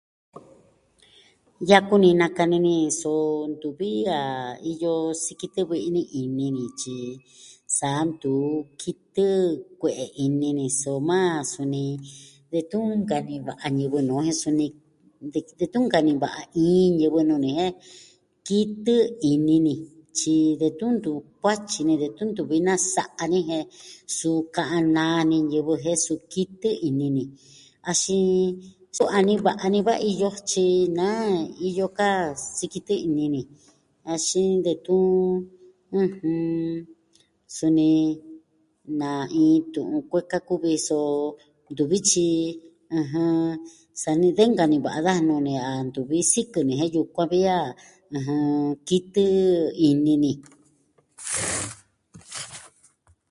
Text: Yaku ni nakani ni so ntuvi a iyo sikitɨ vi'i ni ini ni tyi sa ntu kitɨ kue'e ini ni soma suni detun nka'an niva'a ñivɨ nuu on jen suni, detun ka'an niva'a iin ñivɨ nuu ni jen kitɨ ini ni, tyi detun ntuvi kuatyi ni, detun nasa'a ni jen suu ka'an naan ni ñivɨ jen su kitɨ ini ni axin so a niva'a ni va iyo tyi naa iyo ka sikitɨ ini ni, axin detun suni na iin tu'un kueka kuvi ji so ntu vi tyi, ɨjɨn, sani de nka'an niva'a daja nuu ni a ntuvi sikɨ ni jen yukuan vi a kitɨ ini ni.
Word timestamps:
Yaku 1.69 1.95
ni 2.01 2.09
nakani 2.19 2.57
ni 2.67 2.75
so 2.99 3.11
ntuvi 3.51 3.91
a 4.17 4.19
iyo 4.71 4.93
sikitɨ 5.23 5.61
vi'i 5.69 5.89
ni 5.95 6.01
ini 6.21 6.45
ni 6.57 6.63
tyi 6.79 6.97
sa 7.77 7.89
ntu 8.09 8.33
kitɨ 8.81 9.25
kue'e 9.79 10.05
ini 10.25 10.49
ni 10.57 10.65
soma 10.81 11.19
suni 11.51 11.83
detun 12.51 12.85
nka'an 13.01 13.23
niva'a 13.29 13.67
ñivɨ 13.77 13.97
nuu 14.07 14.17
on 14.19 14.25
jen 14.27 14.37
suni, 14.41 14.67
detun 15.59 15.85
ka'an 15.93 16.05
niva'a 16.07 16.41
iin 16.63 16.89
ñivɨ 16.99 17.19
nuu 17.27 17.41
ni 17.43 17.49
jen 17.57 17.73
kitɨ 18.47 18.95
ini 19.31 19.55
ni, 19.65 19.73
tyi 20.17 20.35
detun 20.61 20.91
ntuvi 20.97 21.19
kuatyi 21.41 21.79
ni, 21.87 21.93
detun 22.01 22.29
nasa'a 22.67 23.23
ni 23.31 23.39
jen 23.49 23.65
suu 24.17 24.37
ka'an 24.55 24.85
naan 24.95 25.23
ni 25.29 25.37
ñivɨ 25.51 25.73
jen 25.83 25.97
su 26.05 26.13
kitɨ 26.31 26.69
ini 26.87 27.05
ni 27.15 27.23
axin 27.89 28.49
so 28.95 29.03
a 29.17 29.19
niva'a 29.27 29.65
ni 29.73 29.79
va 29.87 29.93
iyo 30.09 30.29
tyi 30.49 30.67
naa 30.99 31.31
iyo 31.67 31.85
ka 31.97 32.09
sikitɨ 32.57 32.93
ini 33.07 33.23
ni, 33.33 33.41
axin 34.13 34.49
detun 34.65 35.15
suni 37.57 37.89
na 38.99 39.09
iin 39.41 39.59
tu'un 39.73 40.01
kueka 40.09 40.37
kuvi 40.47 40.71
ji 40.75 40.79
so 40.89 40.97
ntu 41.71 41.83
vi 41.91 41.97
tyi, 42.09 42.27
ɨjɨn, 42.99 43.35
sani 44.01 44.27
de 44.37 44.43
nka'an 44.51 44.71
niva'a 44.71 44.99
daja 45.05 45.23
nuu 45.27 45.41
ni 45.47 45.53
a 45.69 45.71
ntuvi 45.87 46.17
sikɨ 46.31 46.59
ni 46.67 46.73
jen 46.79 46.91
yukuan 46.95 47.27
vi 47.33 47.39
a 47.57 47.59
kitɨ 48.87 49.23
ini 49.89 50.13
ni. 50.23 50.31